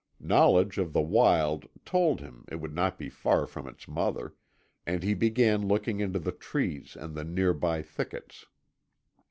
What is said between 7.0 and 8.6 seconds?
the near by thickets.